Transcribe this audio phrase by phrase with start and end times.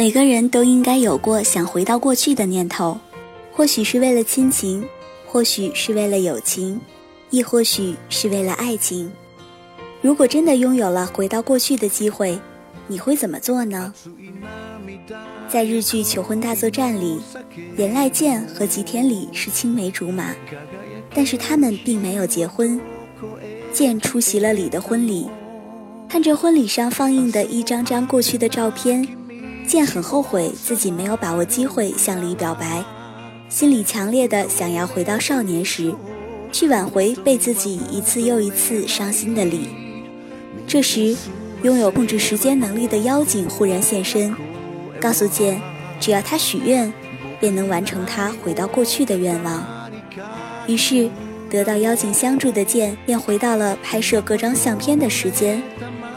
[0.00, 2.98] 每个人都应该有过想回到过去的念头，
[3.52, 4.82] 或许是为了亲情，
[5.26, 6.80] 或许是为了友情，
[7.28, 9.12] 亦或许是为了爱情。
[10.00, 12.40] 如果真的拥有了回到过去的机会，
[12.86, 13.92] 你会怎么做呢？
[15.50, 17.20] 在日剧《求婚大作战》里，
[17.76, 20.34] 岩濑健和吉田里是青梅竹马，
[21.12, 22.80] 但是他们并没有结婚。
[23.70, 25.28] 健出席了李的婚礼，
[26.08, 29.06] 看着婚礼上放映的一张张过去的照片。
[29.66, 32.84] 剑很后悔自己没有把握机会向李表白，
[33.48, 35.94] 心里强烈的想要回到少年时，
[36.50, 39.68] 去挽回被自己一次又一次伤心的李。
[40.66, 41.16] 这时，
[41.62, 44.34] 拥有控制时间能力的妖精忽然现身，
[45.00, 45.60] 告诉剑，
[46.00, 46.92] 只要他许愿，
[47.38, 49.64] 便能完成他回到过去的愿望。
[50.66, 51.08] 于是，
[51.48, 55.62] 得到妖精相助的剑便回到了拍摄各张相片的时间，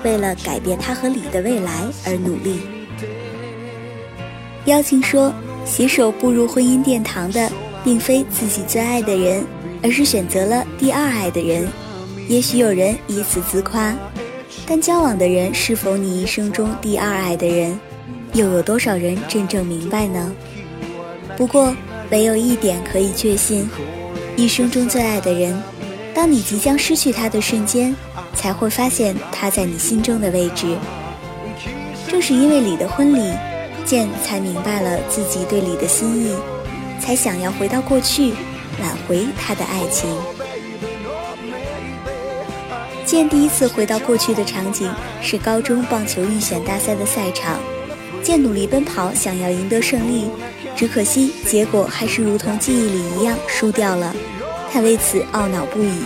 [0.03, 2.59] 为了改变他和李的未来而努力。
[4.65, 5.33] 妖精说
[5.67, 7.51] ：“携手步入婚姻殿堂的，
[7.83, 9.43] 并非自己最爱的人，
[9.81, 11.67] 而是选择了第二爱的人。
[12.29, 13.93] 也许有人以此自夸，
[14.65, 17.77] 但交往的人是否你一生中第二爱的人，
[18.31, 20.31] 又有多少人真正明白呢？
[21.35, 21.75] 不过，
[22.09, 23.69] 唯有一点可以确信：
[24.37, 25.61] 一生中最爱的人，
[26.13, 27.93] 当你即将失去他的瞬间，
[28.33, 30.77] 才会发现他在你心中的位置。
[32.07, 33.33] 正是因为你的婚礼。”
[33.93, 36.35] 剑才明白了自己对李的心意，
[36.99, 38.33] 才想要回到过去，
[38.81, 40.09] 挽回他的爱情。
[43.05, 44.91] 剑第一次回到过去的场景
[45.21, 47.59] 是高中棒球预选大赛的赛场，
[48.23, 50.27] 剑努力奔跑，想要赢得胜利，
[50.75, 54.15] 只可惜结果还是如同记忆里一样输掉了，
[54.71, 56.01] 他为此懊恼不已。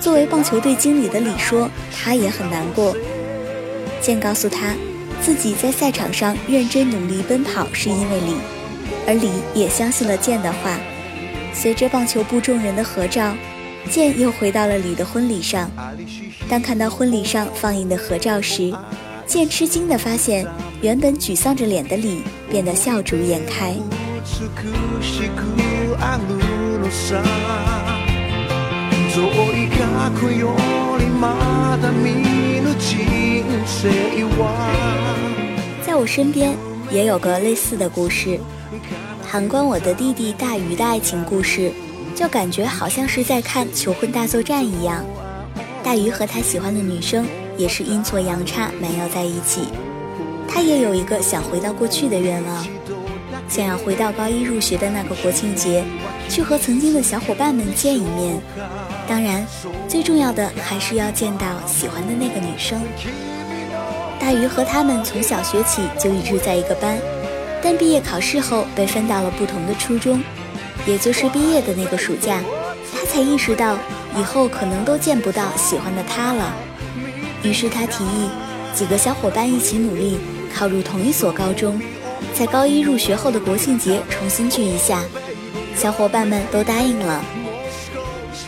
[0.00, 2.96] 作为棒球队经理的李说，他也很难过。
[4.00, 4.74] 剑告诉他。
[5.20, 8.34] 自己在赛场上认真努力奔跑，是因为李，
[9.06, 10.78] 而李也相信了剑的话。
[11.52, 13.34] 随着棒球部众人的合照，
[13.90, 15.70] 剑又回到了李的婚礼上。
[16.48, 18.72] 当看到婚礼上放映的合照时，
[19.26, 20.46] 剑吃惊地发现，
[20.80, 23.74] 原本沮丧着脸的李变得笑逐颜开。
[35.84, 36.54] 在我身边
[36.90, 38.38] 也有个类似的故事，
[39.26, 41.72] 旁观我的弟弟大鱼的爱情故事，
[42.14, 45.04] 就感觉好像是在看求婚大作战一样。
[45.82, 47.26] 大鱼和他喜欢的女生
[47.56, 49.62] 也是阴错阳差没有在一起，
[50.46, 52.66] 他也有一个想回到过去的愿望，
[53.48, 55.82] 想要回到高一入学的那个国庆节，
[56.28, 58.40] 去和曾经的小伙伴们见一面。
[59.08, 59.46] 当然，
[59.88, 62.80] 最重要的还是要见到喜欢的那个女生。
[64.20, 66.98] 大鱼和他们从小学起就一直在一个班，
[67.62, 70.22] 但毕业考试后被分到了不同的初中，
[70.86, 72.40] 也就是毕业的那个暑假，
[72.92, 73.78] 他才意识到
[74.18, 76.54] 以后可能都见不到喜欢的她了。
[77.42, 78.28] 于是他提议，
[78.74, 80.18] 几个小伙伴一起努力，
[80.54, 81.80] 考入同一所高中，
[82.34, 85.00] 在高一入学后的国庆节重新聚一下。
[85.78, 87.24] 小伙伴们都答应了。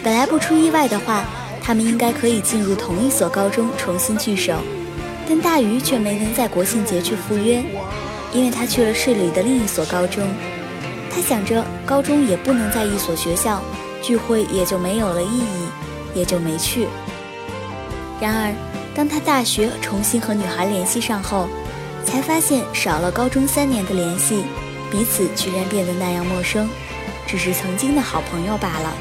[0.02, 1.24] 本来不出意外的话，
[1.62, 4.54] 他们应该可以进入同一所高中重新聚首，
[5.28, 7.62] 但大鱼却没能在国庆节去赴约，
[8.32, 10.26] 因为他去了市里的另一所高中。
[11.08, 13.62] 他想着高中也不能在一所学校，
[14.02, 16.88] 聚会也就没有了意义，也就没去。
[18.20, 18.52] 然而，
[18.92, 21.48] 当他大学重新和女孩联系上后，
[22.04, 24.42] 才发现少了高中三年的联系，
[24.90, 26.68] 彼此居然变得那样陌生，
[27.30, 28.92] 只是曾经的好朋友罢了。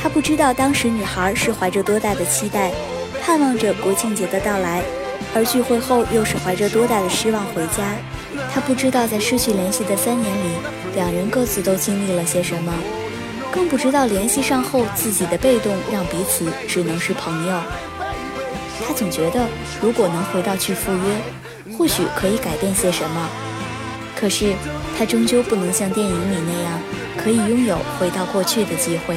[0.00, 2.70] 他不知道当时女孩是怀着多大的期待，
[3.20, 4.80] 盼望着国庆节的到来，
[5.34, 7.96] 而聚会后又是怀着多大的失望回家。
[8.54, 10.50] 他不知道在失去联系的三年里，
[10.94, 12.72] 两人各自都经历了些什么，
[13.50, 17.60] 更不知道联系上后自己的被动让彼此只能是朋友。
[18.86, 19.48] 他总觉得，
[19.82, 23.28] 如果能回到去赴约，或许可以改变些什么。
[24.14, 24.54] 可是，
[25.00, 26.78] 他终究不能像电影里那样，
[27.16, 29.16] 可以拥有回到过去的机会。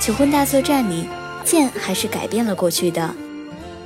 [0.00, 1.06] 求婚大作战里，
[1.44, 3.14] 剑还是改变了过去的，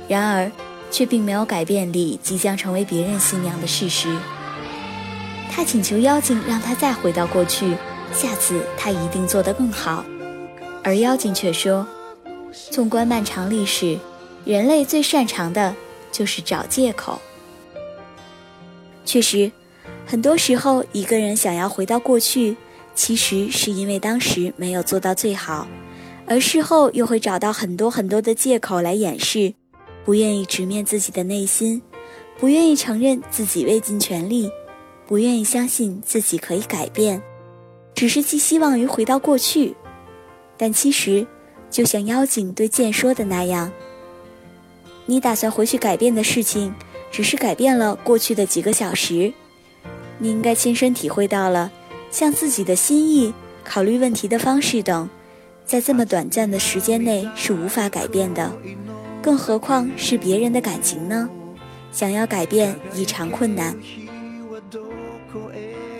[0.07, 0.49] 然而，
[0.89, 4.15] 却并没有改变李即将成为别人新娘的事实。
[5.51, 7.75] 他请求妖精让他再回到过去，
[8.13, 10.05] 下次他一定做得更好。
[10.85, 11.85] 而妖精却说
[12.71, 13.99] ：“纵观漫长历史，
[14.45, 15.75] 人类最擅长的
[16.13, 17.19] 就是找借口。
[19.03, 19.51] 确实，
[20.05, 22.55] 很多时候一个人想要回到过去，
[22.93, 25.67] 其实是因为当时没有做到最好，
[26.27, 29.53] 而事后又会找到很多很多的借口来掩饰，
[30.05, 31.81] 不愿意直面自己的内心，
[32.37, 34.51] 不愿意承认自己未尽全力，
[35.07, 37.21] 不愿意相信自己可以改变，
[37.95, 39.73] 只是寄希望于回到过去。
[40.57, 41.25] 但其实，
[41.71, 43.71] 就像妖精对剑说的那样，
[45.05, 46.73] 你打算回去改变的事情。
[47.13, 49.31] 只是改变了过去的几个小时，
[50.23, 51.69] 你应该亲身体会到了，
[52.09, 55.09] 像自己的心意、考虑问题的方式等，
[55.65, 58.49] 在这么短暂的时间内是无法改变的，
[59.21, 61.29] 更何况是别人的感情呢？
[61.91, 63.75] 想要改变异常困难。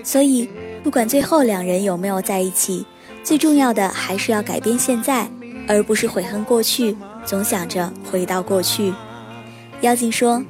[0.06, 0.48] 所以，
[0.86, 2.86] 不管最后两人有没有在一起，
[3.26, 5.30] 最重要的还是要改变现在，
[5.68, 8.94] 而不是悔恨过去，总想着回到过去。
[9.82, 10.42] 妖精说。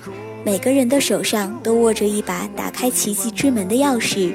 [0.45, 4.33] 每个人的手上都握着一把打开奇迹之门的钥匙，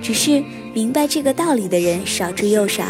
[0.00, 0.42] 只是
[0.72, 2.84] 明白这个道理的人少之又少。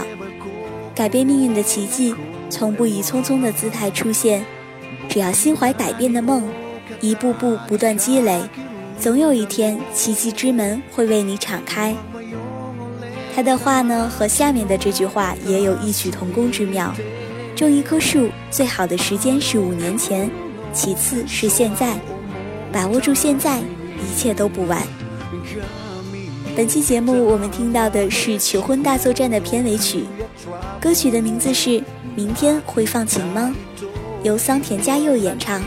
[0.94, 2.14] 改变命运的奇迹，
[2.50, 4.44] 从不以匆匆的姿态出现。
[5.08, 6.46] 只要心怀改变的梦，
[7.00, 8.42] 一步步不断积累，
[8.98, 11.96] 总有一天奇迹之门会为你敞开。
[13.34, 16.94] 他的话呢，和下面的这句话也有异曲同工之妙。
[17.56, 20.30] 种一棵树最好的时间是五年前，
[20.74, 21.98] 其次是现在。
[22.72, 24.82] 把握住现在，一切都不晚。
[26.56, 30.04] 本期节目我们听到的是《求婚大作战》的片尾曲，
[30.80, 31.70] 歌曲的名字是
[32.14, 33.54] 《明天会放晴吗》，
[34.22, 35.60] 由桑田佳佑演唱。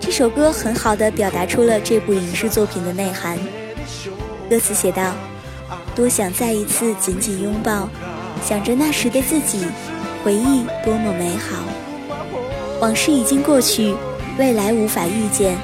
[0.00, 3.38] 这首歌很好的表达出了这部影视作品的内涵。
[4.48, 5.12] 歌词写道
[5.94, 7.88] ：“多想再一次紧紧拥抱，
[8.42, 9.66] 想着那时的自己，
[10.24, 11.62] 回忆多么美好。
[12.80, 13.94] 往事已经过去，
[14.38, 15.56] 未来无法预见。”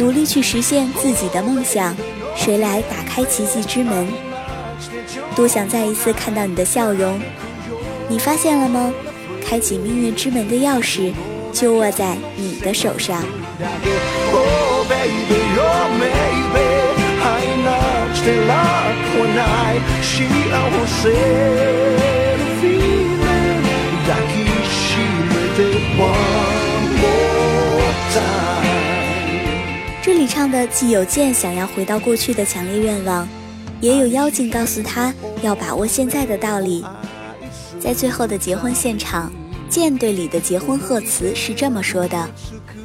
[0.00, 1.94] 努力去实现自己的梦想，
[2.34, 4.08] 谁来打开奇迹之门？
[5.36, 7.20] 多想再一次看到你的笑容。
[8.08, 8.90] 你发现了吗？
[9.46, 11.12] 开启命运之门的钥匙
[11.52, 13.22] 就握在你的手上。
[30.20, 33.26] 里唱的既有剑想要回到过去的强烈愿望，
[33.80, 36.84] 也有妖精告诉他要把握现在的道理。
[37.80, 39.32] 在最后的结婚现场，
[39.70, 42.28] 剑对李的结婚贺词是这么说的：“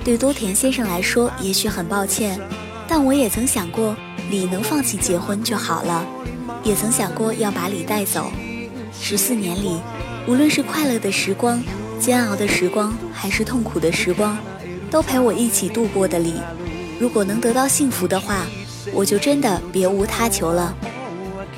[0.02, 2.40] 对多田先生来说，也许很抱歉，
[2.88, 3.94] 但我也曾想过
[4.32, 6.08] 李能放弃结婚就好了，
[6.64, 8.32] 也曾想过要把李带走。
[8.98, 9.82] 十四年里，
[10.26, 11.62] 无论是快乐的时光、
[12.00, 14.38] 煎熬的时光，还是痛苦的时光，
[14.90, 16.36] 都陪我一起度过的李。”
[17.00, 18.46] 如果能得到幸福的话，
[18.94, 20.74] 我就真的别无他求了。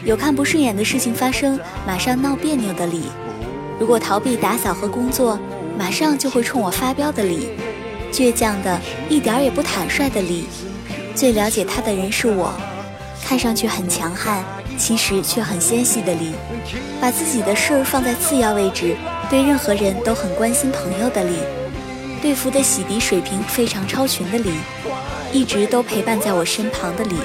[0.03, 3.01] 有看不顺眼的事情发生，马上闹别扭的理；
[3.79, 5.39] 如果逃避打扫和工作，
[5.77, 7.49] 马上就会冲我发飙的理；
[8.11, 10.45] 倔强的一点也不坦率的理。
[11.13, 12.53] 最了解他的人是我，
[13.23, 14.43] 看上去很强悍，
[14.77, 16.31] 其实却很纤细的理；
[17.01, 18.95] 把自己的事儿放在次要位置，
[19.29, 21.33] 对任何人都很关心朋友的理；
[22.21, 24.51] 对付的洗涤水平非常超群的理。
[25.31, 27.15] 一直都陪伴在我身旁的李，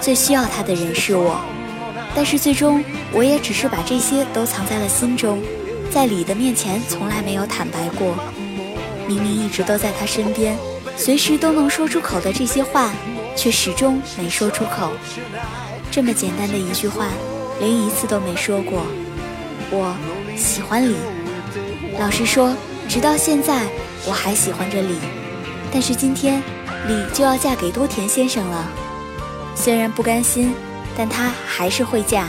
[0.00, 1.40] 最需要他的人是我，
[2.14, 2.82] 但是最终
[3.12, 5.40] 我也只是把这些都藏在了心中，
[5.90, 8.14] 在李的面前从来没有坦白过。
[9.06, 10.56] 明明一直都在他身边，
[10.96, 12.92] 随时都能说出口的这些话，
[13.36, 14.90] 却始终没说出口。
[15.90, 17.06] 这么简单的一句话，
[17.58, 18.86] 连一次都没说过。
[19.70, 19.96] 我
[20.36, 20.96] 喜欢李，
[21.98, 22.54] 老实说，
[22.88, 23.62] 直到现在
[24.06, 24.94] 我还喜欢着李，
[25.72, 26.42] 但是今天。
[26.90, 28.66] 李就要嫁给多田先生了，
[29.54, 30.52] 虽然不甘心，
[30.98, 32.28] 但她还是会嫁。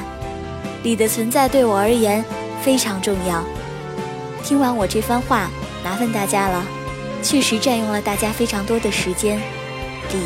[0.83, 2.23] 李的存在对我而言
[2.61, 3.43] 非常重要。
[4.43, 5.49] 听完我这番话，
[5.83, 6.63] 麻烦大家了，
[7.23, 9.39] 确实占用了大家非常多的时间。
[10.11, 10.19] 李，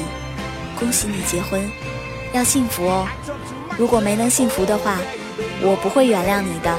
[0.77, 1.71] 恭喜你结婚，
[2.33, 3.07] 要幸福哦。
[3.77, 4.97] 如果没能幸福的话，
[5.61, 6.77] 我不会原谅你的。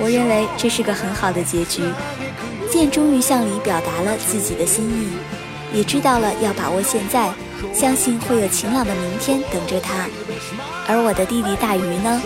[0.00, 1.84] 我认为这是个很好的结局。
[2.68, 5.08] 剑终于向李表达了自己的心意。
[5.74, 7.32] 也知道了要把握现在，
[7.74, 10.06] 相信会有晴朗的明天等着他。
[10.86, 12.22] 而我的弟弟大鱼呢？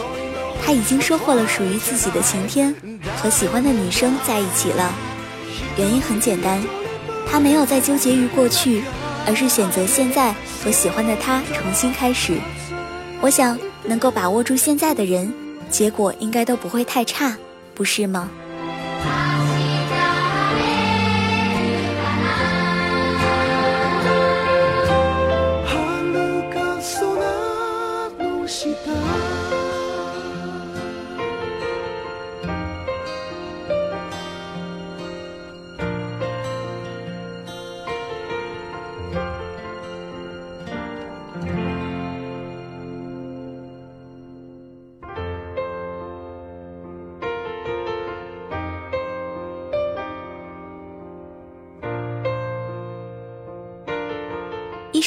[0.62, 2.74] 他已经收获了属于自己的晴天，
[3.16, 4.92] 和喜欢的女生在一起了。
[5.78, 6.60] 原因很简单，
[7.26, 8.82] 他没有再纠结于过去，
[9.26, 12.36] 而是选择现在和喜欢的他重新开始。
[13.20, 15.32] 我想能够把握住现在的人，
[15.70, 17.36] 结果应该都不会太差，
[17.74, 18.28] 不是吗？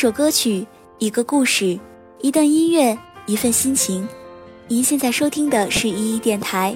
[0.01, 0.65] 首歌曲，
[0.97, 1.79] 一个故事，
[2.21, 4.07] 一段音乐，一份心情。
[4.67, 6.75] 您现在收听的是依依电台，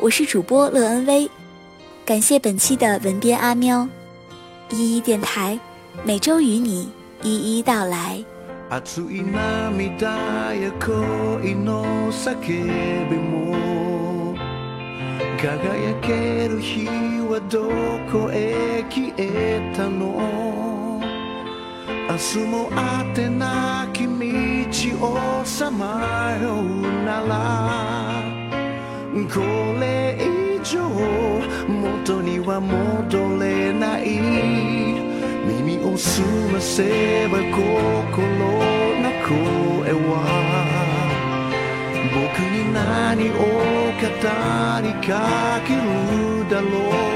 [0.00, 1.30] 我是主播乐恩威，
[2.04, 3.88] 感谢本期的文编阿喵。
[4.70, 5.56] 依依电台，
[6.02, 6.88] 每周与你
[7.22, 8.24] 一一道来。
[22.48, 24.10] もあてなき道
[25.06, 26.64] をさまよう
[27.04, 28.22] なら。
[29.32, 29.40] こ
[29.80, 30.80] れ以上
[31.68, 34.18] 元には戻れない。
[35.46, 37.56] 耳を澄ませば心
[38.98, 40.12] の声は。
[42.12, 43.32] 僕に何を
[43.94, 44.06] 語
[44.82, 45.86] りかける
[46.50, 47.08] だろう。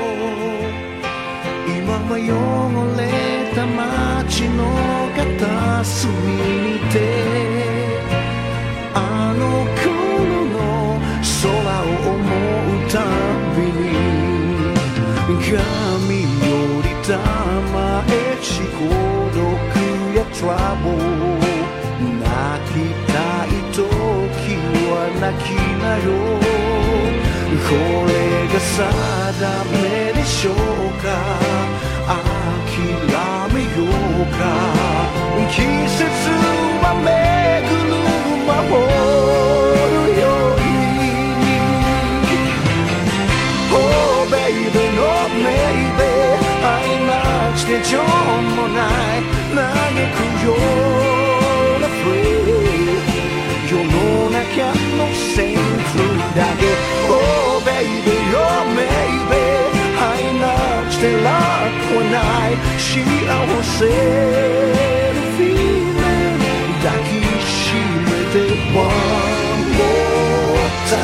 [1.66, 3.31] 今は汚れ
[3.62, 4.58] た街の
[5.16, 6.94] 片隅にて
[8.92, 9.42] あの
[9.78, 9.86] 頃
[10.46, 10.98] の
[11.42, 11.46] 空
[11.80, 12.94] を思うた
[13.54, 13.84] びに
[15.28, 16.50] 髪よ
[16.82, 17.10] りた
[17.72, 17.76] ま
[18.08, 18.10] え
[18.42, 18.80] し孤
[19.30, 19.40] 独
[20.16, 20.52] やトラ
[20.82, 21.00] ブル
[22.18, 22.26] 泣
[22.68, 22.74] き
[23.06, 23.14] た
[23.46, 23.78] い時
[24.90, 25.46] は泣き
[25.80, 26.06] なよ。
[27.68, 27.74] こ
[28.06, 28.10] れ
[28.48, 28.74] が定
[29.82, 30.91] めでしょう。
[34.22, 34.38] うか
[35.50, 36.00] 季節
[36.82, 37.10] は巡
[37.82, 37.92] る
[38.46, 40.22] 魔法のよ
[40.54, 40.70] うに
[43.74, 43.76] Oh
[44.30, 45.02] baby no
[45.42, 46.00] maybe
[46.62, 46.70] 愛
[47.06, 47.10] な
[47.52, 47.92] くて情
[48.56, 49.58] もない嘆
[50.14, 53.02] くような free
[53.68, 53.90] 世の
[54.30, 54.38] 中
[54.98, 55.00] の
[55.34, 55.98] センス
[56.36, 56.62] だけ
[57.10, 57.12] Oh
[57.64, 58.40] baby oh
[58.76, 59.32] maybe
[60.00, 60.02] 愛
[60.38, 60.42] な
[60.88, 61.61] くて楽は
[62.42, 63.04] ない幸
[63.62, 63.90] せの
[65.38, 66.42] feeling
[66.82, 67.10] 抱き
[67.46, 67.50] し
[68.02, 68.36] めて
[68.72, 68.82] One
[69.78, 69.86] more
[70.88, 71.02] time.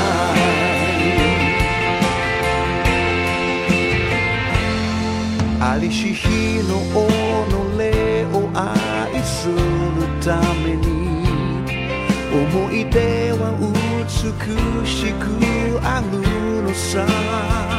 [5.61, 6.29] ありし日
[6.69, 6.97] の己
[8.35, 9.55] を愛する
[10.21, 10.87] ために
[12.33, 14.07] 思い出は美
[14.87, 15.27] しく
[15.83, 17.78] あるのさ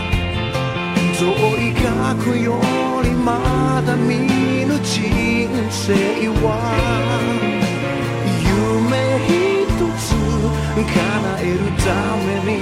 [1.20, 2.62] 遠い過去よ
[3.04, 4.16] りまだ見
[4.66, 5.94] ぬ人生
[6.40, 6.48] は
[8.40, 9.68] 夢一
[10.00, 10.16] つ
[10.80, 10.96] 叶
[11.42, 11.86] えるた
[12.24, 12.56] めに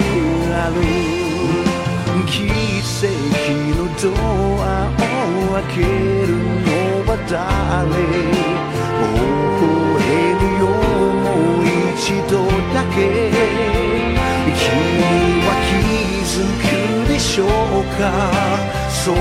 [0.55, 0.75] ある。
[2.25, 2.33] 奇
[2.97, 3.07] 跡
[3.77, 4.09] のド
[4.63, 4.99] アを
[5.53, 5.85] 開け
[6.25, 6.29] る
[6.65, 6.67] の
[7.05, 7.87] は誰？
[9.53, 9.61] 微
[9.93, 10.65] 笑むよ
[11.13, 11.25] も
[11.61, 11.95] う一
[12.27, 12.33] 度
[12.73, 13.76] だけ。
[17.96, 18.00] しょうか
[18.90, 19.16] その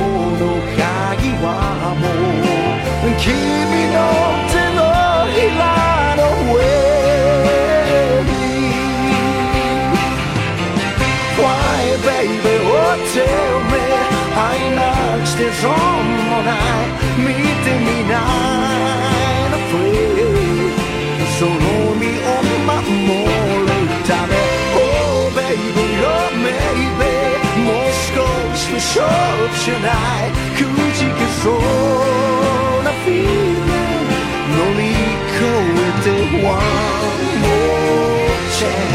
[0.75, 1.47] 鍵は
[1.95, 2.03] も
[3.07, 3.31] う君
[3.87, 3.97] の
[4.51, 4.79] 手の
[5.31, 5.61] ひら
[6.17, 6.21] の
[6.51, 6.59] 上
[8.27, 8.31] に
[11.39, 13.23] Why baby oh tell
[13.71, 13.79] me
[14.35, 14.79] 愛な
[15.17, 16.55] くして損もない
[17.17, 17.25] 見
[17.63, 20.11] てみないの free
[21.39, 21.51] その
[21.95, 22.35] 身を
[22.67, 23.14] 守る
[28.95, 29.07] しの勝
[29.49, 29.87] 負じゃな
[30.27, 30.59] いく
[30.95, 31.53] じけそう
[32.83, 34.07] な feeling
[34.55, 34.81] 乗り
[35.31, 35.43] 越
[35.75, 36.07] えて
[36.37, 36.51] One
[37.41, 38.94] more chance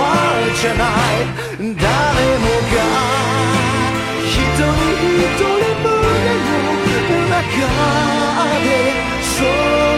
[0.00, 1.76] は try じゃない。
[1.76, 1.88] 誰
[2.38, 2.76] もが
[4.24, 4.64] 一人
[5.20, 5.52] 一人
[5.82, 7.40] 胸の中
[8.62, 8.68] で
[9.22, 9.44] そ
[9.86, 9.89] う。